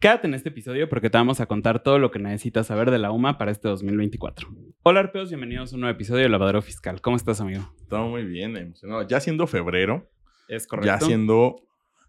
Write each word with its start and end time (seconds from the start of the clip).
Quédate 0.00 0.26
en 0.26 0.34
este 0.34 0.48
episodio 0.48 0.88
porque 0.88 1.10
te 1.10 1.18
vamos 1.18 1.40
a 1.40 1.46
contar 1.46 1.82
todo 1.82 1.98
lo 1.98 2.10
que 2.10 2.18
necesitas 2.18 2.68
saber 2.68 2.90
de 2.90 2.98
la 2.98 3.10
UMA 3.12 3.36
para 3.36 3.50
este 3.50 3.68
2024. 3.68 4.48
Hola 4.82 5.00
arpeos, 5.00 5.28
bienvenidos 5.28 5.72
a 5.72 5.74
un 5.74 5.82
nuevo 5.82 5.94
episodio 5.94 6.22
de 6.22 6.30
Lavadero 6.30 6.62
Fiscal. 6.62 7.02
¿Cómo 7.02 7.16
estás, 7.18 7.40
amigo? 7.42 7.70
Todo 7.88 8.08
muy 8.08 8.24
bien, 8.24 8.56
emocionado. 8.56 9.06
Ya 9.06 9.20
siendo 9.20 9.46
febrero, 9.46 10.10
Es 10.48 10.66
correcto. 10.66 10.86
ya 10.86 11.00
siendo 11.00 11.56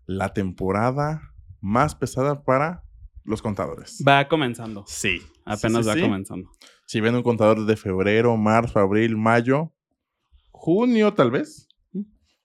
la 0.06 0.30
temporada 0.34 1.34
más 1.60 1.94
pesada 1.96 2.44
para 2.46 2.84
los 3.26 3.42
contadores. 3.42 4.02
Va 4.08 4.26
comenzando. 4.30 4.86
Sí. 4.88 5.22
Apenas 5.44 5.80
Sí, 5.80 5.84
sí, 5.84 5.90
va 5.90 5.94
sí. 5.96 6.02
comenzando. 6.02 6.50
Si 6.86 7.02
ven 7.02 7.16
un 7.16 7.24
contador 7.24 7.66
de 7.66 7.76
febrero, 7.76 8.38
marzo, 8.38 8.80
abril, 8.80 9.18
mayo, 9.18 9.74
junio 10.52 11.14
tal 11.14 11.30
vez, 11.30 11.68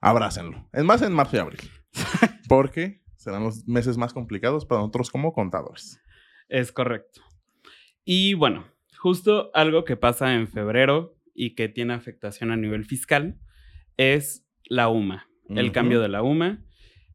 abrácenlo. 0.00 0.68
Es 0.72 0.82
más 0.84 1.02
en 1.02 1.12
marzo 1.12 1.36
y 1.36 1.38
abril. 1.38 1.60
Porque 2.48 3.00
serán 3.26 3.42
los 3.42 3.66
meses 3.66 3.98
más 3.98 4.12
complicados 4.12 4.64
para 4.64 4.80
nosotros 4.82 5.10
como 5.10 5.32
contadores. 5.32 6.00
Es 6.48 6.70
correcto. 6.70 7.22
Y 8.04 8.34
bueno, 8.34 8.68
justo 8.96 9.50
algo 9.52 9.84
que 9.84 9.96
pasa 9.96 10.34
en 10.34 10.46
febrero 10.46 11.16
y 11.34 11.56
que 11.56 11.68
tiene 11.68 11.92
afectación 11.92 12.52
a 12.52 12.56
nivel 12.56 12.84
fiscal 12.84 13.36
es 13.96 14.46
la 14.68 14.88
UMA, 14.88 15.28
el 15.48 15.72
cambio 15.72 16.00
de 16.00 16.08
la 16.08 16.22
UMA. 16.22 16.62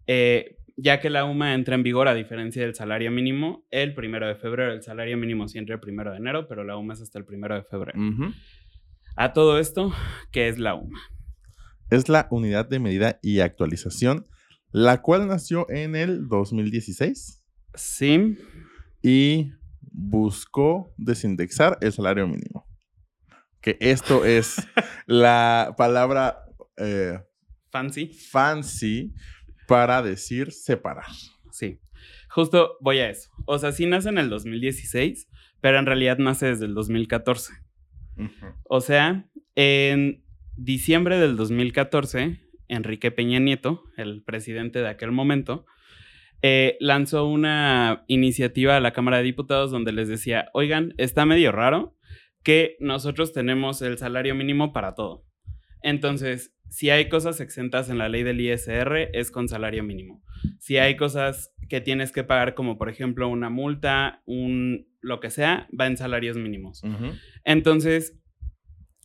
Eh, 0.06 0.58
ya 0.76 1.00
que 1.00 1.10
la 1.10 1.24
UMA 1.24 1.54
entra 1.54 1.76
en 1.76 1.84
vigor 1.84 2.10
a 2.10 2.14
diferencia 2.14 2.62
del 2.64 2.76
salario 2.76 3.10
mínimo 3.10 3.66
el 3.72 3.94
primero 3.94 4.28
de 4.28 4.36
febrero. 4.36 4.74
El 4.74 4.82
salario 4.84 5.16
mínimo 5.18 5.48
sí 5.48 5.60
entra 5.60 5.76
el 5.76 5.80
primero 5.80 6.12
de 6.12 6.18
enero, 6.18 6.46
pero 6.50 6.66
la 6.66 6.76
UMA 6.76 6.94
es 6.94 7.02
hasta 7.02 7.20
el 7.20 7.26
primero 7.26 7.56
de 7.56 7.64
febrero. 7.64 7.98
A 9.16 9.32
todo 9.32 9.60
esto, 9.60 9.94
¿qué 10.32 10.50
es 10.50 10.60
la 10.60 10.76
UMA? 10.76 11.00
Es 11.90 12.10
la 12.10 12.28
unidad 12.32 12.68
de 12.68 12.80
medida 12.80 13.20
y 13.22 13.40
actualización, 13.40 14.28
la 14.72 15.02
cual 15.02 15.28
nació 15.28 15.70
en 15.70 15.96
el 15.96 16.28
2016. 16.28 17.44
Sí, 17.74 18.38
y 19.02 19.52
buscó 19.82 20.94
desindexar 20.98 21.78
el 21.82 21.92
salario 21.92 22.28
mínimo. 22.28 22.66
Que 23.62 23.78
esto 23.80 24.26
es 24.26 24.56
la 25.06 25.74
palabra 25.78 26.44
eh, 26.78 27.20
fancy. 27.72 28.08
fancy 28.08 29.14
para 29.68 30.02
decir 30.02 30.52
separar. 30.52 31.06
Sí, 31.52 31.80
justo 32.30 32.78
voy 32.82 33.00
a 33.00 33.10
eso. 33.10 33.30
O 33.46 33.58
sea, 33.60 33.72
sí 33.72 33.86
nace 33.86 34.10
en 34.10 34.18
el 34.18 34.30
2016, 34.30 35.28
pero 35.62 35.80
en 35.80 35.86
realidad 35.86 36.18
nace 36.18 36.48
desde 36.48 36.66
el 36.66 36.74
2014. 36.74 37.54
O 38.66 38.82
sea, 38.82 39.28
en 39.56 40.24
diciembre 40.56 41.18
del 41.18 41.38
2014, 41.38 42.40
Enrique 42.72 43.12
Peña 43.12 43.40
Nieto, 43.40 43.84
el 43.98 44.24
presidente 44.24 44.80
de 44.80 44.88
aquel 44.88 45.12
momento, 45.12 45.66
eh, 46.42 46.78
lanzó 46.80 47.28
una 47.28 48.04
iniciativa 48.08 48.78
a 48.78 48.80
la 48.80 48.94
Cámara 48.94 49.18
de 49.18 49.24
Diputados 49.24 49.70
donde 49.70 49.92
les 49.92 50.08
decía, 50.08 50.50
oigan, 50.54 50.94
está 50.98 51.26
medio 51.26 51.52
raro 51.52 51.96
que 52.44 52.78
nosotros 52.80 53.34
tenemos 53.34 53.82
el 53.82 53.98
salario 53.98 54.34
mínimo 54.34 54.74
para 54.74 54.96
todo. 54.96 55.26
Entonces, 55.84 56.56
si 56.70 56.90
hay 56.90 57.10
cosas 57.10 57.42
exentas 57.42 57.90
en 57.90 57.98
la 57.98 58.10
ley 58.10 58.24
del 58.24 58.40
ISR, 58.40 59.10
es 59.14 59.30
con 59.30 59.50
salario 59.50 59.84
mínimo. 59.84 60.24
Si 60.58 60.78
hay 60.78 60.96
cosas 60.96 61.54
que 61.70 61.82
tienes 61.82 62.12
que 62.12 62.24
pagar, 62.24 62.56
como 62.56 62.78
por 62.78 62.90
ejemplo 62.90 63.28
una 63.28 63.50
multa, 63.50 64.24
un 64.26 64.88
lo 65.02 65.20
que 65.20 65.30
sea, 65.30 65.68
va 65.78 65.88
en 65.88 65.98
salarios 65.98 66.38
mínimos. 66.38 66.82
Entonces, 67.44 68.21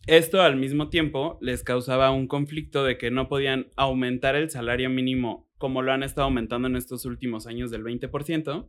esto 0.07 0.43
al 0.43 0.57
mismo 0.57 0.89
tiempo 0.89 1.39
les 1.41 1.63
causaba 1.63 2.11
un 2.11 2.29
conflicto 2.29 2.85
de 2.85 2.99
que 2.99 3.11
no 3.11 3.29
podían 3.29 3.69
aumentar 3.77 4.37
el 4.37 4.51
salario 4.51 4.89
mínimo 4.91 5.47
como 5.59 5.83
lo 5.83 5.93
han 5.93 6.03
estado 6.03 6.27
aumentando 6.27 6.69
en 6.69 6.77
estos 6.77 7.05
últimos 7.07 7.47
años 7.47 7.71
del 7.71 7.83
20%, 7.83 8.67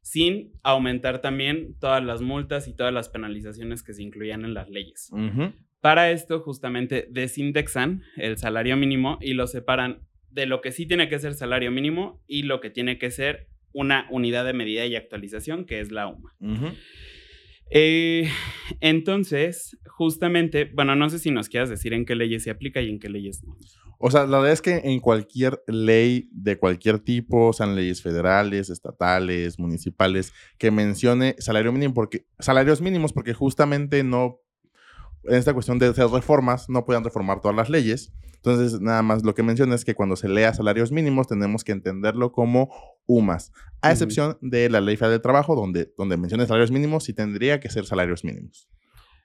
sin 0.00 0.52
aumentar 0.62 1.20
también 1.20 1.74
todas 1.78 2.04
las 2.04 2.20
multas 2.20 2.68
y 2.68 2.74
todas 2.74 2.92
las 2.92 3.08
penalizaciones 3.08 3.82
que 3.82 3.94
se 3.94 4.02
incluían 4.02 4.44
en 4.44 4.52
las 4.52 4.68
leyes. 4.68 5.10
Para 5.80 6.10
esto, 6.10 6.40
justamente 6.40 7.06
desindexan 7.10 8.02
el 8.16 8.36
salario 8.36 8.76
mínimo 8.76 9.18
y 9.20 9.34
lo 9.34 9.46
separan 9.46 10.00
de 10.30 10.46
lo 10.46 10.60
que 10.60 10.72
sí 10.72 10.86
tiene 10.86 11.08
que 11.08 11.18
ser 11.18 11.34
salario 11.34 11.70
mínimo 11.70 12.20
y 12.26 12.42
lo 12.42 12.60
que 12.60 12.70
tiene 12.70 12.98
que 12.98 13.10
ser 13.10 13.48
una 13.72 14.06
unidad 14.10 14.44
de 14.44 14.52
medida 14.52 14.86
y 14.86 14.96
actualización, 14.96 15.64
que 15.64 15.80
es 15.80 15.92
la 15.92 16.08
UMA. 16.08 16.34
Eh, 17.76 18.30
entonces, 18.80 19.76
justamente, 19.88 20.70
bueno, 20.72 20.94
no 20.94 21.10
sé 21.10 21.18
si 21.18 21.32
nos 21.32 21.48
quieras 21.48 21.68
decir 21.68 21.92
en 21.92 22.04
qué 22.04 22.14
leyes 22.14 22.44
se 22.44 22.50
aplica 22.50 22.80
y 22.80 22.88
en 22.88 23.00
qué 23.00 23.08
leyes 23.08 23.42
no. 23.42 23.56
O 23.98 24.12
sea, 24.12 24.26
la 24.26 24.38
verdad 24.38 24.52
es 24.52 24.62
que 24.62 24.82
en 24.84 25.00
cualquier 25.00 25.60
ley 25.66 26.28
de 26.30 26.56
cualquier 26.56 27.00
tipo, 27.00 27.52
sean 27.52 27.74
leyes 27.74 28.00
federales, 28.00 28.70
estatales, 28.70 29.58
municipales, 29.58 30.32
que 30.56 30.70
mencione 30.70 31.34
salario 31.40 31.72
mínimo, 31.72 31.94
porque 31.94 32.26
salarios 32.38 32.80
mínimos, 32.80 33.12
porque 33.12 33.34
justamente 33.34 34.04
no, 34.04 34.40
en 35.24 35.34
esta 35.34 35.52
cuestión 35.52 35.80
de 35.80 35.88
hacer 35.88 36.06
reformas, 36.06 36.70
no 36.70 36.84
puedan 36.84 37.02
reformar 37.02 37.40
todas 37.40 37.56
las 37.56 37.70
leyes. 37.70 38.12
Entonces, 38.36 38.80
nada 38.80 39.02
más 39.02 39.24
lo 39.24 39.34
que 39.34 39.42
menciona 39.42 39.74
es 39.74 39.84
que 39.84 39.94
cuando 39.94 40.14
se 40.14 40.28
lea 40.28 40.54
salarios 40.54 40.92
mínimos, 40.92 41.26
tenemos 41.26 41.64
que 41.64 41.72
entenderlo 41.72 42.30
como 42.30 42.70
UMAS, 43.06 43.52
a 43.82 43.92
excepción 43.92 44.38
de 44.40 44.70
la 44.70 44.80
Ley 44.80 44.96
Federal 44.96 45.12
del 45.12 45.22
Trabajo, 45.22 45.54
donde, 45.54 45.92
donde 45.96 46.16
mencione 46.16 46.46
salarios 46.46 46.70
mínimos, 46.70 47.04
sí 47.04 47.12
tendría 47.12 47.60
que 47.60 47.68
ser 47.68 47.84
salarios 47.84 48.24
mínimos. 48.24 48.68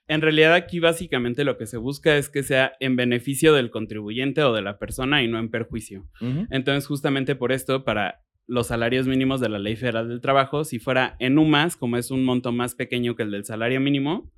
En 0.07 0.21
realidad 0.21 0.55
aquí 0.55 0.79
básicamente 0.79 1.43
lo 1.43 1.57
que 1.57 1.67
se 1.67 1.77
busca 1.77 2.17
es 2.17 2.29
que 2.29 2.41
sea 2.41 2.73
en 2.79 2.95
beneficio 2.95 3.53
del 3.53 3.69
contribuyente 3.69 4.41
o 4.43 4.53
de 4.53 4.63
la 4.63 4.79
persona 4.79 5.21
y 5.21 5.27
no 5.27 5.37
en 5.37 5.51
perjuicio. 5.51 6.07
Entonces, 6.49 6.87
justamente 6.87 7.35
por 7.35 7.51
esto, 7.51 7.85
para 7.85 8.23
los 8.47 8.67
salarios 8.67 9.05
mínimos 9.05 9.39
de 9.39 9.49
la 9.49 9.59
Ley 9.59 9.75
Federal 9.75 10.09
del 10.09 10.19
Trabajo, 10.19 10.63
si 10.63 10.79
fuera 10.79 11.15
en 11.19 11.37
UMAS, 11.37 11.75
como 11.75 11.97
es 11.97 12.09
un 12.09 12.25
monto 12.25 12.51
más 12.51 12.73
pequeño 12.73 13.15
que 13.15 13.21
el 13.21 13.29
del 13.29 13.45
salario 13.45 13.79
mínimo, 13.79 14.31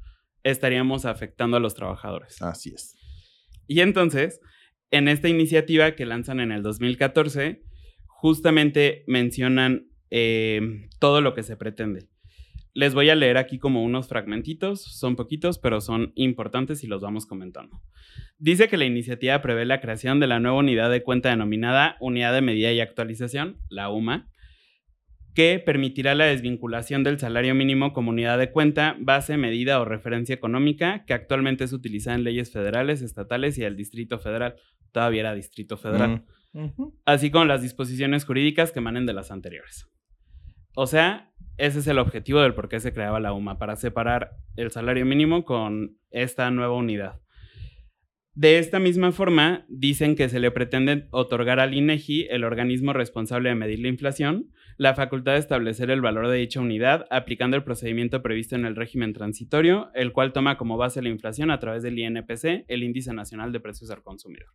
estaríamos 0.43 1.05
afectando 1.05 1.55
a 1.55 1.61
los 1.61 1.73
trabajadores. 1.73 2.41
Así 2.41 2.73
es. 2.75 2.97
Y 3.65 3.79
entonces, 3.79 4.41
en 4.91 5.07
esta 5.07 5.29
iniciativa 5.29 5.91
que 5.91 6.05
lanzan 6.05 6.41
en 6.41 6.51
el 6.51 6.63
2014, 6.63 7.63
justamente 8.21 9.03
mencionan 9.07 9.87
eh, 10.11 10.87
todo 10.99 11.21
lo 11.21 11.33
que 11.33 11.41
se 11.41 11.57
pretende. 11.57 12.07
Les 12.75 12.93
voy 12.93 13.09
a 13.09 13.15
leer 13.15 13.37
aquí 13.37 13.57
como 13.57 13.83
unos 13.83 14.07
fragmentitos, 14.07 14.79
son 14.79 15.15
poquitos, 15.15 15.57
pero 15.57 15.81
son 15.81 16.13
importantes 16.13 16.83
y 16.83 16.87
los 16.87 17.01
vamos 17.01 17.25
comentando. 17.25 17.81
Dice 18.37 18.69
que 18.69 18.77
la 18.77 18.85
iniciativa 18.85 19.41
prevé 19.41 19.65
la 19.65 19.81
creación 19.81 20.19
de 20.19 20.27
la 20.27 20.39
nueva 20.39 20.59
unidad 20.59 20.91
de 20.91 21.01
cuenta 21.01 21.29
denominada 21.29 21.97
Unidad 21.99 22.31
de 22.31 22.41
Medida 22.41 22.71
y 22.71 22.79
Actualización, 22.79 23.57
la 23.69 23.89
UMA, 23.89 24.29
que 25.33 25.57
permitirá 25.57 26.13
la 26.13 26.25
desvinculación 26.25 27.03
del 27.03 27.17
salario 27.17 27.55
mínimo 27.55 27.91
como 27.91 28.11
unidad 28.11 28.37
de 28.37 28.51
cuenta, 28.51 28.95
base, 28.99 29.35
medida 29.35 29.81
o 29.81 29.85
referencia 29.85 30.35
económica 30.35 31.05
que 31.05 31.15
actualmente 31.15 31.63
es 31.63 31.73
utilizada 31.73 32.17
en 32.17 32.23
leyes 32.23 32.51
federales, 32.51 33.01
estatales 33.01 33.57
y 33.57 33.61
del 33.61 33.75
Distrito 33.75 34.19
Federal. 34.19 34.57
Todavía 34.91 35.21
era 35.21 35.33
Distrito 35.33 35.75
Federal. 35.75 36.09
Mm. 36.11 36.40
Así 37.05 37.31
como 37.31 37.45
las 37.45 37.61
disposiciones 37.61 38.25
jurídicas 38.25 38.71
que 38.71 38.79
emanen 38.79 39.05
de 39.05 39.13
las 39.13 39.31
anteriores. 39.31 39.87
O 40.75 40.87
sea, 40.87 41.31
ese 41.57 41.79
es 41.79 41.87
el 41.87 41.99
objetivo 41.99 42.41
del 42.41 42.53
por 42.53 42.69
qué 42.69 42.79
se 42.79 42.93
creaba 42.93 43.19
la 43.19 43.33
UMA, 43.33 43.57
para 43.57 43.75
separar 43.75 44.31
el 44.55 44.71
salario 44.71 45.05
mínimo 45.05 45.45
con 45.45 45.97
esta 46.09 46.49
nueva 46.51 46.75
unidad. 46.75 47.21
De 48.33 48.59
esta 48.59 48.79
misma 48.79 49.11
forma, 49.11 49.65
dicen 49.67 50.15
que 50.15 50.29
se 50.29 50.39
le 50.39 50.51
pretende 50.51 51.07
otorgar 51.11 51.59
al 51.59 51.73
INEGI, 51.73 52.27
el 52.29 52.45
organismo 52.45 52.93
responsable 52.93 53.49
de 53.49 53.55
medir 53.55 53.79
la 53.79 53.89
inflación, 53.89 54.51
la 54.81 54.95
facultad 54.95 55.33
de 55.33 55.37
establecer 55.37 55.91
el 55.91 56.01
valor 56.01 56.27
de 56.27 56.37
dicha 56.37 56.59
unidad 56.59 57.05
aplicando 57.11 57.55
el 57.55 57.63
procedimiento 57.63 58.23
previsto 58.23 58.55
en 58.55 58.65
el 58.65 58.75
régimen 58.75 59.13
transitorio, 59.13 59.91
el 59.93 60.11
cual 60.11 60.33
toma 60.33 60.57
como 60.57 60.75
base 60.75 61.03
la 61.03 61.09
inflación 61.09 61.51
a 61.51 61.59
través 61.59 61.83
del 61.83 61.99
INPC, 61.99 62.65
el 62.67 62.81
Índice 62.81 63.13
Nacional 63.13 63.51
de 63.51 63.59
Precios 63.59 63.91
al 63.91 64.01
Consumidor, 64.01 64.47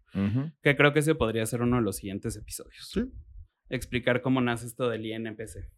que 0.65 0.75
creo 0.75 0.93
que 0.93 0.99
ese 0.99 1.15
podría 1.15 1.47
ser 1.47 1.63
uno 1.63 1.77
de 1.77 1.83
los 1.83 1.97
siguientes 1.99 2.35
episodios 2.37 2.89
Sí. 2.93 3.05
explicar 3.71 4.21
cómo 4.21 4.41
nace 4.41 4.67
esto 4.67 4.89
del 4.89 5.07
INPC. 5.07 5.71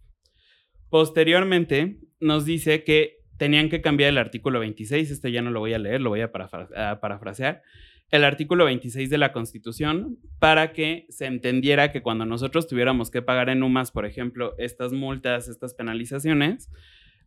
Posteriormente, 0.89 1.99
nos 2.21 2.45
dice 2.47 2.85
que 2.85 3.19
tenían 3.37 3.69
que 3.69 3.83
cambiar 3.83 4.09
el 4.11 4.19
artículo 4.19 4.61
26, 4.61 5.11
este 5.11 5.31
ya 5.31 5.43
no 5.43 5.51
lo 5.51 5.61
voy 5.61 5.75
a 5.75 5.79
leer, 5.79 6.01
lo 6.01 6.09
voy 6.11 6.23
a, 6.23 6.33
parafra- 6.33 6.75
a 6.75 7.01
parafrasear, 7.01 7.63
el 8.11 8.25
artículo 8.25 8.65
26 8.65 9.11
de 9.11 9.19
la 9.19 9.33
Constitución 9.33 10.19
para 10.39 10.73
que 10.73 11.07
se 11.11 11.27
entendiera 11.27 11.93
que 11.93 12.03
cuando 12.03 12.25
nosotros 12.25 12.67
tuviéramos 12.67 13.11
que 13.11 13.23
pagar 13.23 13.51
en 13.51 13.63
UMAS, 13.63 13.91
por 13.91 14.07
ejemplo, 14.07 14.55
estas 14.59 14.93
multas, 14.93 15.49
estas 15.49 15.75
penalizaciones, 15.75 16.71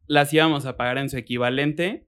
las 0.08 0.34
íbamos 0.34 0.66
a 0.66 0.78
pagar 0.78 0.98
en 0.98 1.10
su 1.10 1.18
equivalente 1.18 2.08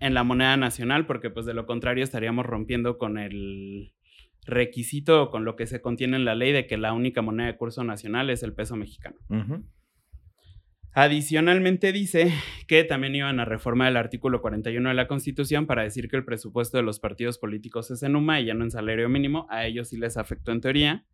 en 0.00 0.14
la 0.14 0.24
moneda 0.24 0.56
nacional, 0.56 1.06
porque 1.06 1.30
pues 1.30 1.46
de 1.46 1.54
lo 1.54 1.66
contrario 1.66 2.04
estaríamos 2.04 2.46
rompiendo 2.46 2.98
con 2.98 3.18
el 3.18 3.94
requisito 4.44 5.24
o 5.24 5.30
con 5.30 5.44
lo 5.44 5.56
que 5.56 5.66
se 5.66 5.80
contiene 5.80 6.16
en 6.16 6.24
la 6.24 6.34
ley 6.34 6.52
de 6.52 6.66
que 6.66 6.76
la 6.76 6.92
única 6.92 7.22
moneda 7.22 7.48
de 7.48 7.56
curso 7.56 7.84
nacional 7.84 8.30
es 8.30 8.42
el 8.42 8.54
peso 8.54 8.76
mexicano. 8.76 9.16
Adicionalmente 11.00 11.92
dice 11.92 12.32
que 12.66 12.82
también 12.82 13.14
iban 13.14 13.38
a 13.38 13.44
reformar 13.44 13.86
el 13.86 13.96
artículo 13.96 14.42
41 14.42 14.88
de 14.88 14.96
la 14.96 15.06
Constitución 15.06 15.64
para 15.64 15.84
decir 15.84 16.08
que 16.08 16.16
el 16.16 16.24
presupuesto 16.24 16.76
de 16.76 16.82
los 16.82 16.98
partidos 16.98 17.38
políticos 17.38 17.92
es 17.92 18.02
en 18.02 18.16
UMA 18.16 18.40
y 18.40 18.46
ya 18.46 18.54
no 18.54 18.64
en 18.64 18.72
salario 18.72 19.08
mínimo. 19.08 19.46
A 19.48 19.64
ellos 19.64 19.90
sí 19.90 19.96
les 19.96 20.16
afectó 20.16 20.50
en 20.50 20.60
teoría. 20.60 21.06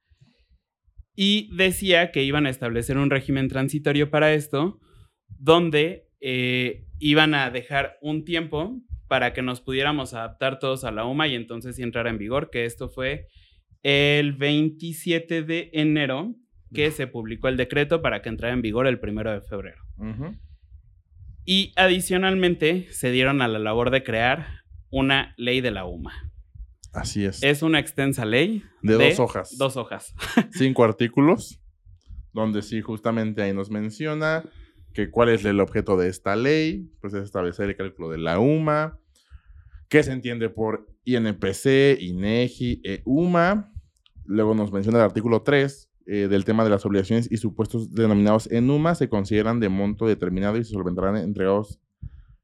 Y 1.14 1.54
decía 1.54 2.12
que 2.12 2.22
iban 2.22 2.46
a 2.46 2.48
establecer 2.48 2.96
un 2.96 3.10
régimen 3.10 3.48
transitorio 3.48 4.10
para 4.10 4.32
esto 4.32 4.80
donde 5.28 6.08
eh, 6.22 6.86
iban 6.98 7.34
a 7.34 7.50
dejar 7.50 7.98
un 8.00 8.24
tiempo 8.24 8.80
para 9.06 9.34
que 9.34 9.42
nos 9.42 9.60
pudiéramos 9.60 10.14
adaptar 10.14 10.58
todos 10.60 10.84
a 10.84 10.92
la 10.92 11.04
UMA 11.04 11.28
y 11.28 11.34
entonces 11.34 11.78
entrar 11.78 12.06
en 12.06 12.16
vigor, 12.16 12.48
que 12.48 12.64
esto 12.64 12.88
fue 12.88 13.26
el 13.82 14.32
27 14.32 15.42
de 15.42 15.68
enero 15.74 16.36
que 16.74 16.90
se 16.90 17.06
publicó 17.06 17.48
el 17.48 17.56
decreto 17.56 18.02
para 18.02 18.20
que 18.20 18.28
entrara 18.28 18.52
en 18.52 18.60
vigor 18.60 18.86
el 18.86 19.00
primero 19.00 19.32
de 19.32 19.40
febrero. 19.40 19.82
Y 21.46 21.72
adicionalmente 21.76 22.88
se 22.90 23.10
dieron 23.10 23.40
a 23.40 23.48
la 23.48 23.58
labor 23.58 23.90
de 23.90 24.02
crear 24.02 24.64
una 24.90 25.34
ley 25.36 25.60
de 25.60 25.70
la 25.70 25.86
UMA. 25.86 26.12
Así 26.92 27.24
es. 27.24 27.42
Es 27.42 27.62
una 27.62 27.80
extensa 27.80 28.24
ley. 28.24 28.62
De, 28.82 28.94
dos 28.94 29.18
hojas. 29.18 29.58
Dos 29.58 29.76
hojas. 29.76 30.14
Cinco 30.52 30.84
artículos, 30.84 31.60
donde 32.32 32.62
sí, 32.62 32.80
justamente 32.80 33.42
ahí 33.42 33.52
nos 33.52 33.70
menciona 33.70 34.44
que 34.94 35.10
cuál 35.10 35.28
es 35.30 35.44
el 35.44 35.60
objeto 35.60 35.96
de 35.96 36.08
esta 36.08 36.36
ley, 36.36 36.88
pues 37.00 37.12
es 37.14 37.24
establecer 37.24 37.68
el 37.68 37.76
cálculo 37.76 38.10
de 38.10 38.18
la 38.18 38.38
UMA, 38.38 39.00
qué 39.88 40.02
se 40.04 40.12
entiende 40.12 40.48
por 40.48 40.86
INPC, 41.04 42.00
INEGI, 42.00 42.80
e 42.84 43.02
UMA. 43.04 43.72
Luego 44.24 44.54
nos 44.54 44.72
menciona 44.72 44.98
el 44.98 45.04
artículo 45.04 45.42
3, 45.42 45.90
eh, 46.06 46.28
del 46.28 46.44
tema 46.44 46.64
de 46.64 46.70
las 46.70 46.84
obligaciones 46.84 47.32
y 47.32 47.38
supuestos 47.38 47.94
denominados 47.94 48.50
en 48.52 48.68
UMA 48.68 48.94
se 48.94 49.08
consideran 49.08 49.58
de 49.58 49.70
monto 49.70 50.06
determinado 50.06 50.58
y 50.58 50.64
se 50.64 50.72
solventarán 50.72 51.16
entregados, 51.16 51.80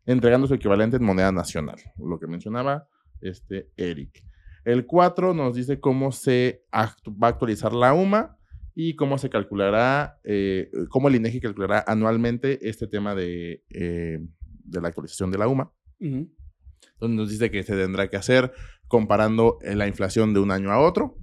entregando 0.07 0.47
su 0.47 0.55
equivalente 0.55 0.97
en 0.97 1.05
moneda 1.05 1.31
nacional, 1.31 1.77
lo 1.99 2.19
que 2.19 2.27
mencionaba 2.27 2.89
este 3.21 3.69
Eric. 3.77 4.25
El 4.65 4.87
4 4.87 5.35
nos 5.35 5.55
dice 5.55 5.79
cómo 5.79 6.11
se 6.11 6.65
va 6.73 7.27
a 7.27 7.31
actualizar 7.31 7.75
la 7.75 7.93
UMA 7.93 8.39
y 8.75 8.97
cómo 8.97 9.19
se 9.19 9.29
calculará, 9.29 10.19
eh, 10.25 10.71
cómo 10.89 11.09
el 11.09 11.17
INEGI 11.17 11.41
calculará 11.41 11.85
anualmente 11.87 12.67
este 12.67 12.87
tema 12.87 13.15
de, 13.15 13.63
eh, 13.69 14.21
de 14.65 14.81
la 14.81 14.89
actualización 14.89 15.31
de 15.31 15.39
la 15.39 15.49
UMA. 15.49 15.71
Donde 15.99 17.17
nos 17.17 17.29
dice 17.29 17.51
que 17.51 17.63
se 17.63 17.77
tendrá 17.77 18.09
que 18.09 18.17
hacer 18.17 18.53
comparando 18.89 19.59
la 19.63 19.87
inflación 19.87 20.33
de 20.33 20.41
un 20.41 20.51
año 20.51 20.71
a 20.71 20.81
otro 20.81 21.19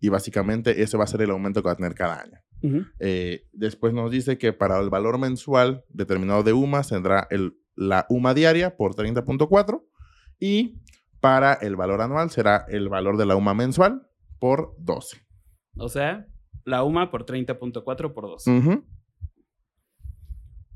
y 0.00 0.08
básicamente 0.08 0.82
ese 0.82 0.96
va 0.96 1.04
a 1.04 1.06
ser 1.06 1.22
el 1.22 1.30
aumento 1.30 1.62
que 1.62 1.66
va 1.66 1.72
a 1.72 1.76
tener 1.76 1.94
cada 1.94 2.22
año. 2.22 2.38
Eh, 2.98 3.46
después 3.52 3.94
nos 3.94 4.10
dice 4.10 4.36
que 4.36 4.52
para 4.52 4.78
el 4.80 4.90
valor 4.90 5.18
mensual 5.18 5.84
determinado 5.88 6.42
de 6.42 6.52
UMA 6.52 6.82
tendrá 6.82 7.26
el, 7.30 7.56
la 7.74 8.06
UMA 8.08 8.34
diaria 8.34 8.76
por 8.76 8.94
30.4 8.94 9.82
y 10.38 10.80
para 11.20 11.54
el 11.54 11.76
valor 11.76 12.00
anual 12.00 12.30
será 12.30 12.66
el 12.68 12.88
valor 12.88 13.16
de 13.16 13.26
la 13.26 13.36
UMA 13.36 13.54
mensual 13.54 14.06
por 14.38 14.74
12. 14.78 15.18
O 15.76 15.88
sea, 15.88 16.26
la 16.64 16.82
UMA 16.82 17.10
por 17.10 17.24
30.4 17.24 18.12
por 18.12 18.24
12. 18.24 18.82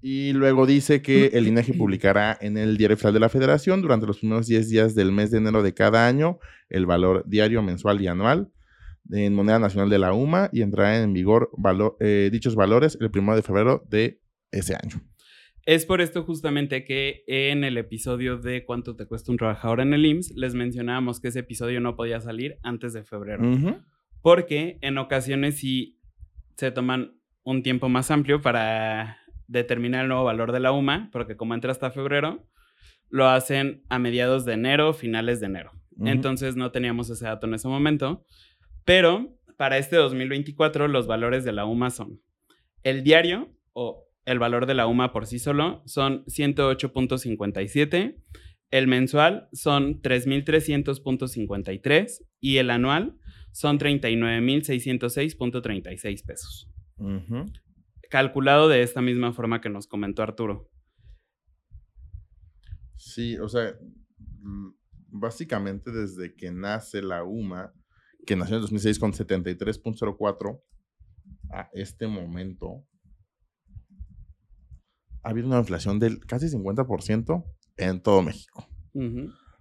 Y 0.00 0.34
luego 0.34 0.66
dice 0.66 1.00
que 1.00 1.28
el 1.28 1.46
INEGI 1.46 1.72
publicará 1.78 2.36
en 2.40 2.58
el 2.58 2.76
Diario 2.76 2.94
Oficial 2.94 3.14
de 3.14 3.20
la 3.20 3.30
Federación 3.30 3.80
durante 3.80 4.06
los 4.06 4.18
primeros 4.18 4.46
10 4.46 4.68
días 4.68 4.94
del 4.94 5.12
mes 5.12 5.30
de 5.30 5.38
enero 5.38 5.62
de 5.62 5.72
cada 5.72 6.06
año 6.06 6.38
el 6.68 6.84
valor 6.84 7.24
diario, 7.26 7.62
mensual 7.62 8.02
y 8.02 8.06
anual 8.06 8.50
en 9.10 9.34
moneda 9.34 9.58
nacional 9.58 9.90
de 9.90 9.98
la 9.98 10.12
UMA 10.12 10.50
y 10.52 10.62
entrará 10.62 11.02
en 11.02 11.12
vigor 11.12 11.50
eh, 12.00 12.28
dichos 12.32 12.54
valores 12.54 12.96
el 13.00 13.10
1 13.14 13.36
de 13.36 13.42
febrero 13.42 13.84
de 13.88 14.20
ese 14.50 14.74
año. 14.74 15.02
Es 15.66 15.86
por 15.86 16.00
esto 16.00 16.24
justamente 16.24 16.84
que 16.84 17.24
en 17.26 17.64
el 17.64 17.78
episodio 17.78 18.36
de 18.36 18.66
cuánto 18.66 18.96
te 18.96 19.06
cuesta 19.06 19.32
un 19.32 19.38
trabajador 19.38 19.80
en 19.80 19.94
el 19.94 20.04
IMSS 20.04 20.32
les 20.36 20.54
mencionábamos 20.54 21.20
que 21.20 21.28
ese 21.28 21.40
episodio 21.40 21.80
no 21.80 21.96
podía 21.96 22.20
salir 22.20 22.58
antes 22.62 22.92
de 22.92 23.02
febrero. 23.02 23.44
Porque 24.20 24.78
en 24.82 24.98
ocasiones 24.98 25.58
sí 25.58 25.98
se 26.56 26.70
toman 26.70 27.18
un 27.44 27.62
tiempo 27.62 27.88
más 27.88 28.10
amplio 28.10 28.40
para 28.42 29.18
determinar 29.46 30.02
el 30.02 30.08
nuevo 30.08 30.24
valor 30.24 30.52
de 30.52 30.60
la 30.60 30.72
UMA, 30.72 31.08
porque 31.12 31.36
como 31.36 31.54
entra 31.54 31.72
hasta 31.72 31.90
febrero, 31.90 32.46
lo 33.08 33.28
hacen 33.28 33.84
a 33.88 33.98
mediados 33.98 34.44
de 34.44 34.54
enero, 34.54 34.92
finales 34.92 35.40
de 35.40 35.46
enero. 35.46 35.72
Entonces 36.04 36.56
no 36.56 36.72
teníamos 36.72 37.08
ese 37.08 37.24
dato 37.24 37.46
en 37.46 37.54
ese 37.54 37.68
momento. 37.68 38.24
Pero 38.84 39.34
para 39.56 39.78
este 39.78 39.96
2024 39.96 40.88
los 40.88 41.06
valores 41.06 41.44
de 41.44 41.52
la 41.52 41.64
UMA 41.64 41.88
son 41.90 42.20
el 42.82 43.02
diario 43.02 43.50
o 43.72 44.04
el 44.24 44.38
valor 44.38 44.66
de 44.66 44.74
la 44.74 44.86
UMA 44.86 45.12
por 45.12 45.26
sí 45.26 45.38
solo 45.38 45.82
son 45.86 46.26
108.57, 46.26 48.22
el 48.70 48.86
mensual 48.86 49.48
son 49.52 50.02
3.300.53 50.02 52.26
y 52.40 52.58
el 52.58 52.68
anual 52.70 53.18
son 53.52 53.78
39.606.36 53.78 56.26
pesos. 56.26 56.68
Calculado 58.10 58.68
de 58.68 58.82
esta 58.82 59.00
misma 59.00 59.32
forma 59.32 59.60
que 59.60 59.70
nos 59.70 59.86
comentó 59.86 60.22
Arturo. 60.22 60.68
Sí, 62.96 63.38
o 63.38 63.48
sea, 63.48 63.76
mm, 64.18 64.70
básicamente 65.08 65.92
desde 65.92 66.34
que 66.34 66.50
nace 66.50 67.00
la 67.02 67.22
UMA, 67.22 67.72
que 68.26 68.36
nació 68.36 68.56
en 68.56 68.62
2006 68.62 68.98
con 68.98 69.12
73.04, 69.12 70.60
a 71.50 71.68
este 71.72 72.06
momento 72.06 72.84
ha 75.22 75.30
habido 75.30 75.46
una 75.48 75.58
inflación 75.58 75.98
del 75.98 76.20
casi 76.26 76.46
50% 76.46 77.44
en 77.76 78.02
todo 78.02 78.22
México. 78.22 78.68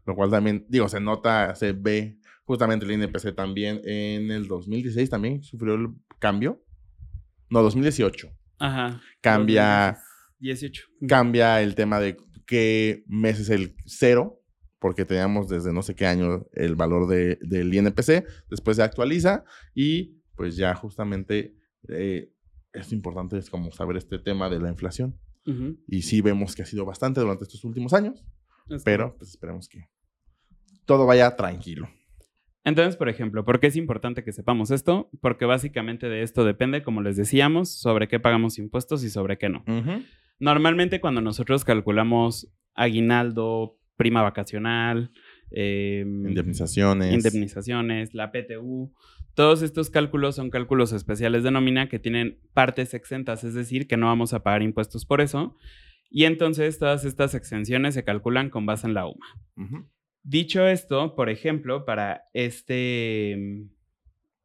Lo 0.06 0.15
cual 0.15 0.30
también, 0.30 0.65
digo, 0.69 0.89
se 0.89 1.00
nota, 1.00 1.56
se 1.56 1.71
ve 1.71 2.19
justamente 2.44 2.86
el 2.86 2.92
INPC 2.92 3.33
también 3.33 3.81
en 3.86 4.30
el 4.31 4.48
2016 4.48 5.10
también 5.10 5.42
sufrió 5.44 5.75
el 5.75 5.88
cambio. 6.19 6.63
No, 7.50 7.63
2018. 7.63 8.30
Ajá. 8.60 9.01
Cambia. 9.21 9.98
18. 10.39 10.83
Cambia 11.07 11.62
el 11.62 11.75
tema 11.75 12.00
de 12.00 12.18
qué 12.45 13.04
mes 13.07 13.39
es 13.39 13.50
el 13.50 13.75
cero 13.86 14.43
porque 14.84 15.06
teníamos 15.06 15.48
desde 15.48 15.72
no 15.72 15.82
sé 15.82 15.96
qué 15.96 16.06
año 16.06 16.46
el 16.52 16.76
valor 16.76 17.08
de, 17.08 17.38
del 17.38 17.74
INPC, 17.74 18.28
después 18.50 18.76
se 18.76 18.84
actualiza 18.84 19.46
y 19.74 20.18
pues 20.36 20.58
ya 20.58 20.76
justamente 20.76 21.56
eh, 21.88 22.34
es 22.74 22.92
importante 22.92 23.38
es 23.38 23.50
como 23.50 23.72
saber 23.72 23.96
este 23.96 24.20
tema 24.20 24.50
de 24.50 24.60
la 24.60 24.68
inflación. 24.68 25.18
Y 25.88 26.02
sí 26.02 26.20
vemos 26.20 26.54
que 26.54 26.64
ha 26.64 26.66
sido 26.66 26.84
bastante 26.84 27.22
durante 27.22 27.46
estos 27.46 27.64
últimos 27.64 27.94
años, 27.94 28.26
pero 28.84 29.16
pues 29.18 29.30
esperemos 29.30 29.70
que 29.70 29.88
todo 30.84 31.06
vaya 31.06 31.34
tranquilo. 31.38 31.88
Entonces, 32.66 32.98
por 32.98 33.08
ejemplo, 33.08 33.46
¿por 33.46 33.62
qué 33.62 33.68
es 33.68 33.78
importante 33.78 34.26
que 34.26 34.34
sepamos 34.34 34.70
esto? 34.70 35.10
Porque 35.22 35.46
básicamente 35.46 36.10
de 36.10 36.24
esto 36.24 36.44
depende, 36.44 36.84
como 36.84 37.02
les 37.02 37.16
decíamos, 37.16 37.70
sobre 37.70 38.10
qué 38.10 38.20
pagamos 38.20 38.60
impuestos 38.60 39.06
y 39.06 39.10
sobre 39.10 39.38
qué 39.38 39.48
no. 39.48 39.64
Normalmente 40.40 41.00
cuando 41.00 41.22
nosotros 41.22 41.64
calculamos 41.64 42.54
aguinaldo, 42.74 43.78
prima 43.96 44.22
vacacional, 44.22 45.12
em, 45.52 46.28
indemnizaciones. 46.28 47.14
indemnizaciones, 47.14 48.14
la 48.14 48.32
PTU. 48.32 48.94
Todos 49.34 49.62
estos 49.62 49.90
cálculos 49.90 50.36
son 50.36 50.50
cálculos 50.50 50.94
especiales 50.94 51.44
de 51.44 51.52
nómina 51.52 51.90
que 51.90 52.00
tienen 52.00 52.40
partes 52.54 52.94
exentas, 52.94 53.44
es 53.44 53.54
decir, 53.54 53.88
que 53.88 53.98
no 53.98 54.08
vamos 54.08 54.34
a 54.34 54.44
pagar 54.44 54.62
impuestos 54.62 55.06
por 55.06 55.22
eso. 55.22 55.56
Y 56.10 56.26
entonces 56.26 56.78
todas 56.78 57.06
estas 57.06 57.34
exenciones 57.34 57.96
se 57.96 58.04
calculan 58.04 58.50
con 58.52 58.68
base 58.68 58.86
en 58.86 58.94
la 58.94 59.08
UMA. 59.08 59.26
Dicho 60.22 60.68
esto, 60.68 61.16
por 61.16 61.30
ejemplo, 61.30 61.86
para 61.86 62.26
este 62.34 63.66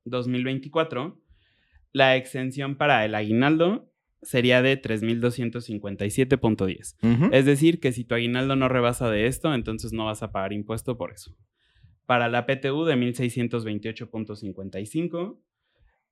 2024, 0.05 1.03
em, 1.03 1.15
la 1.93 2.17
exención 2.17 2.77
para 2.77 3.05
el 3.05 3.15
aguinaldo 3.15 3.88
sería 4.23 4.63
de 4.63 4.81
3.257.10. 4.81 7.33
Es 7.33 7.45
decir, 7.45 7.81
que 7.81 7.91
si 7.93 8.05
tu 8.05 8.15
aguinaldo 8.15 8.55
no 8.57 8.69
rebasa 8.69 9.11
de 9.11 9.27
esto, 9.27 9.53
entonces 9.55 9.93
no 9.93 10.07
vas 10.07 10.23
a 10.23 10.33
pagar 10.33 10.53
impuesto 10.53 10.97
por 10.97 11.13
eso. 11.13 11.37
Para 12.07 12.29
la 12.29 12.47
PTU 12.47 12.85
de 12.85 12.97
1.628.55. 12.97 15.39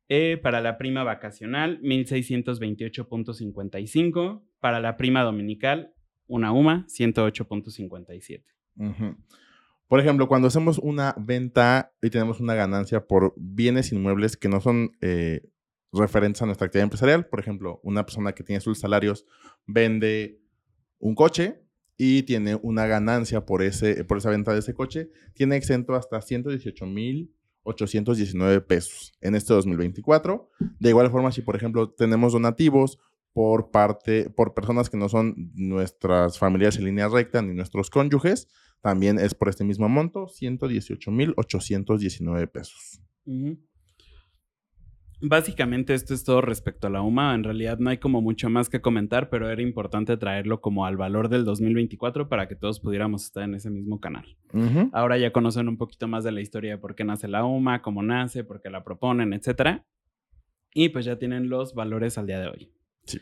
Eh, 0.08 0.38
para 0.40 0.60
la 0.60 0.78
prima 0.78 1.02
vacacional, 1.02 1.80
1.628.55. 1.82 4.42
Para 4.60 4.78
la 4.80 4.96
prima 4.96 5.22
dominical, 5.22 5.92
una 6.28 6.52
UMA, 6.52 6.86
108.57. 6.88 8.44
Por 9.88 10.00
ejemplo, 10.00 10.28
cuando 10.28 10.48
hacemos 10.48 10.78
una 10.78 11.14
venta 11.16 11.92
y 12.02 12.10
tenemos 12.10 12.40
una 12.40 12.54
ganancia 12.54 13.06
por 13.06 13.32
bienes 13.36 13.92
inmuebles 13.92 14.36
que 14.36 14.48
no 14.48 14.60
son 14.60 14.90
eh, 15.00 15.42
referentes 15.92 16.42
a 16.42 16.46
nuestra 16.46 16.66
actividad 16.66 16.84
empresarial. 16.84 17.26
Por 17.26 17.40
ejemplo, 17.40 17.80
una 17.82 18.04
persona 18.04 18.32
que 18.32 18.44
tiene 18.44 18.60
sus 18.60 18.78
salarios 18.78 19.24
vende 19.66 20.40
un 20.98 21.14
coche 21.14 21.62
y 21.96 22.24
tiene 22.24 22.58
una 22.62 22.86
ganancia 22.86 23.46
por, 23.46 23.62
ese, 23.62 24.04
por 24.04 24.18
esa 24.18 24.28
venta 24.30 24.52
de 24.52 24.58
ese 24.58 24.74
coche, 24.74 25.08
tiene 25.32 25.56
exento 25.56 25.94
hasta 25.94 26.20
118,819 26.20 28.60
pesos 28.60 29.14
en 29.20 29.34
este 29.34 29.54
2024. 29.54 30.50
De 30.78 30.90
igual 30.90 31.10
forma, 31.10 31.32
si 31.32 31.40
por 31.42 31.56
ejemplo 31.56 31.90
tenemos 31.90 32.34
donativos 32.34 32.98
por 33.32 33.70
parte, 33.70 34.28
por 34.30 34.54
personas 34.54 34.88
que 34.90 34.96
no 34.96 35.08
son 35.08 35.52
nuestras 35.54 36.38
familias 36.38 36.78
en 36.78 36.84
línea 36.86 37.08
recta 37.08 37.42
ni 37.42 37.54
nuestros 37.54 37.90
cónyuges, 37.90 38.48
también 38.80 39.18
es 39.18 39.34
por 39.34 39.48
este 39.48 39.64
mismo 39.64 39.88
monto, 39.88 40.28
118,819 40.28 42.46
pesos. 42.46 43.00
Básicamente 45.20 45.94
esto 45.94 46.12
es 46.12 46.24
todo 46.24 46.42
respecto 46.42 46.86
a 46.86 46.90
la 46.90 47.00
UMA. 47.00 47.34
En 47.34 47.42
realidad 47.42 47.78
no 47.78 47.88
hay 47.88 47.96
como 47.96 48.20
mucho 48.20 48.50
más 48.50 48.68
que 48.68 48.82
comentar, 48.82 49.30
pero 49.30 49.48
era 49.48 49.62
importante 49.62 50.16
traerlo 50.18 50.60
como 50.60 50.84
al 50.84 50.98
valor 50.98 51.30
del 51.30 51.44
2024 51.44 52.28
para 52.28 52.48
que 52.48 52.54
todos 52.54 52.80
pudiéramos 52.80 53.24
estar 53.24 53.44
en 53.44 53.54
ese 53.54 53.70
mismo 53.70 53.98
canal. 53.98 54.36
Ahora 54.92 55.16
ya 55.16 55.32
conocen 55.32 55.68
un 55.68 55.78
poquito 55.78 56.06
más 56.06 56.22
de 56.22 56.32
la 56.32 56.42
historia 56.42 56.72
de 56.72 56.78
por 56.78 56.94
qué 56.94 57.04
nace 57.04 57.28
la 57.28 57.44
UMA, 57.44 57.80
cómo 57.80 58.02
nace, 58.02 58.44
por 58.44 58.60
qué 58.60 58.68
la 58.68 58.84
proponen, 58.84 59.32
etc. 59.32 59.80
Y 60.74 60.90
pues 60.90 61.06
ya 61.06 61.18
tienen 61.18 61.48
los 61.48 61.74
valores 61.74 62.18
al 62.18 62.26
día 62.26 62.40
de 62.40 62.48
hoy. 62.48 62.72
Sí. 63.04 63.18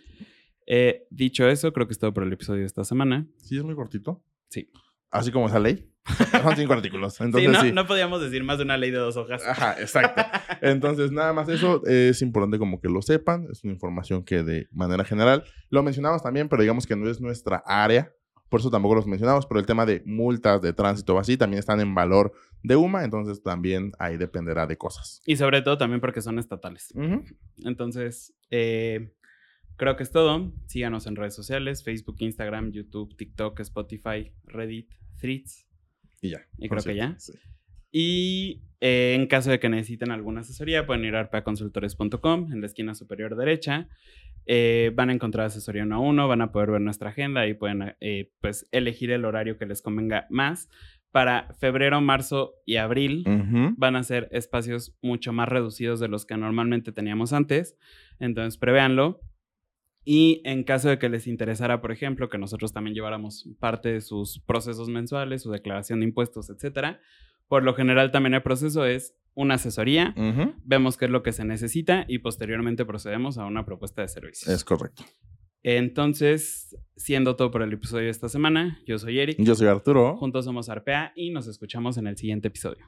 Eh, 0.66 1.06
dicho 1.10 1.46
eso, 1.46 1.72
creo 1.72 1.86
que 1.86 1.92
es 1.92 1.98
todo 1.98 2.12
por 2.12 2.24
el 2.24 2.32
episodio 2.32 2.60
de 2.60 2.66
esta 2.66 2.84
semana. 2.84 3.28
Sí, 3.36 3.56
es 3.56 3.62
muy 3.62 3.76
cortito. 3.76 4.20
Sí. 4.48 4.68
Así 5.14 5.30
como 5.30 5.47
esa 5.47 5.61
ley. 5.61 5.88
Son 6.42 6.56
cinco 6.56 6.73
artículos. 6.73 7.21
Entonces, 7.21 7.49
sí, 7.49 7.56
no, 7.56 7.62
sí. 7.62 7.73
no 7.73 7.87
podíamos 7.87 8.21
decir 8.21 8.42
más 8.42 8.59
de 8.59 8.64
una 8.64 8.76
ley 8.76 8.90
de 8.90 8.99
dos 8.99 9.16
hojas. 9.16 9.47
Ajá, 9.47 9.76
exacto. 9.80 10.23
Entonces, 10.61 11.12
nada 11.12 11.33
más 11.33 11.49
eso 11.49 11.87
es 11.87 12.21
importante 12.21 12.59
como 12.59 12.80
que 12.80 12.88
lo 12.88 13.00
sepan. 13.00 13.47
Es 13.50 13.62
una 13.62 13.73
información 13.73 14.25
que 14.25 14.42
de 14.42 14.66
manera 14.73 15.04
general 15.04 15.44
lo 15.71 15.85
mencionamos 15.85 16.21
también, 16.21 16.49
pero 16.49 16.62
digamos 16.62 16.85
que 16.85 16.97
no 16.97 17.09
es 17.09 17.21
nuestra 17.21 17.62
área. 17.64 18.12
Por 18.49 18.59
eso 18.59 18.71
tampoco 18.71 18.97
los 18.97 19.06
mencionamos, 19.06 19.47
pero 19.47 19.61
el 19.61 19.66
tema 19.66 19.87
de 19.87 20.02
multas 20.04 20.61
de 20.61 20.73
tránsito 20.73 21.14
o 21.14 21.18
así 21.21 21.37
también 21.37 21.61
están 21.61 21.80
en 21.80 21.94
valor 21.94 22.33
de 22.64 22.75
UMA, 22.75 23.04
entonces 23.04 23.40
también 23.42 23.92
ahí 24.00 24.16
dependerá 24.16 24.66
de 24.66 24.76
cosas. 24.76 25.23
Y 25.26 25.37
sobre 25.37 25.62
todo 25.62 25.78
también 25.78 26.00
porque 26.00 26.21
son 26.21 26.40
estatales. 26.40 26.92
Entonces, 27.64 28.35
eh, 28.50 29.12
creo 29.76 29.96
que 29.96 30.02
es 30.02 30.10
todo. 30.10 30.52
Síganos 30.66 31.06
en 31.06 31.16
redes 31.16 31.34
sociales, 31.34 31.82
Facebook, 31.84 32.16
Instagram, 32.18 32.72
YouTube, 32.72 33.16
TikTok, 33.16 33.60
Spotify, 33.60 34.32
Reddit, 34.44 34.92
Threads. 35.20 35.66
Y 36.20 36.30
ya. 36.30 36.46
Y 36.58 36.68
creo 36.68 36.82
que 36.82 36.94
ya. 36.94 37.14
Sí. 37.18 37.32
Y 37.96 38.62
eh, 38.80 39.14
en 39.14 39.28
caso 39.28 39.52
de 39.52 39.60
que 39.60 39.68
necesiten 39.68 40.10
alguna 40.10 40.40
asesoría, 40.40 40.84
pueden 40.84 41.04
ir 41.04 41.14
a 41.14 41.20
arpaconsultores.com 41.20 42.52
en 42.52 42.60
la 42.60 42.66
esquina 42.66 42.92
superior 42.94 43.36
derecha. 43.36 43.88
Eh, 44.46 44.90
van 44.94 45.10
a 45.10 45.12
encontrar 45.12 45.46
asesoría 45.46 45.84
uno 45.84 45.94
a 45.94 45.98
uno, 46.00 46.26
van 46.26 46.42
a 46.42 46.50
poder 46.50 46.72
ver 46.72 46.80
nuestra 46.80 47.10
agenda 47.10 47.46
y 47.46 47.54
pueden 47.54 47.94
eh, 48.00 48.32
pues 48.40 48.68
elegir 48.72 49.12
el 49.12 49.24
horario 49.24 49.58
que 49.58 49.66
les 49.66 49.80
convenga 49.80 50.26
más. 50.28 50.68
Para 51.12 51.54
febrero, 51.60 52.00
marzo 52.00 52.54
y 52.66 52.76
abril 52.76 53.22
van 53.76 53.94
a 53.94 54.02
ser 54.02 54.28
espacios 54.32 54.98
mucho 55.00 55.32
más 55.32 55.48
reducidos 55.48 56.00
de 56.00 56.08
los 56.08 56.26
que 56.26 56.36
normalmente 56.36 56.90
teníamos 56.90 57.32
antes. 57.32 57.78
Entonces, 58.18 58.58
prevéanlo. 58.58 59.20
Y 60.04 60.42
en 60.44 60.64
caso 60.64 60.88
de 60.90 60.99
que 60.99 61.08
les 61.08 61.26
interesara, 61.26 61.80
por 61.80 61.90
ejemplo, 61.90 62.28
que 62.28 62.38
nosotros 62.38 62.73
también 62.73 62.94
lleváramos 62.94 63.49
parte 63.58 63.90
de 63.90 64.00
sus 64.00 64.40
procesos 64.40 64.88
mensuales, 64.88 65.42
su 65.42 65.50
declaración 65.50 66.00
de 66.00 66.06
impuestos, 66.06 66.50
etcétera, 66.50 67.00
por 67.49 67.62
lo 67.62 67.75
general 67.75 68.11
también 68.11 68.34
el 68.34 68.42
proceso 68.42 68.84
es 68.84 69.14
una 69.34 69.54
asesoría, 69.54 70.14
vemos 70.64 70.96
qué 70.96 71.06
es 71.06 71.11
lo 71.11 71.23
que 71.23 71.32
se 71.32 71.44
necesita 71.44 72.04
y 72.06 72.18
posteriormente 72.18 72.84
procedemos 72.84 73.38
a 73.38 73.46
una 73.46 73.64
propuesta 73.64 74.02
de 74.02 74.08
servicios. 74.08 74.49
Es 74.49 74.64
correcto. 74.64 75.04
Entonces, 75.62 76.76
siendo 76.94 77.37
todo 77.37 77.50
por 77.50 77.62
el 77.62 77.73
episodio 77.73 78.04
de 78.04 78.11
esta 78.11 78.28
semana, 78.28 78.78
yo 78.87 78.99
soy 78.99 79.18
Eric. 79.18 79.38
Yo 79.40 79.54
soy 79.54 79.66
Arturo. 79.68 80.16
Juntos 80.18 80.44
somos 80.44 80.68
Arpea 80.68 81.12
y 81.16 81.30
nos 81.30 81.46
escuchamos 81.46 81.96
en 81.96 82.06
el 82.06 82.18
siguiente 82.18 82.49
episodio. 82.49 82.84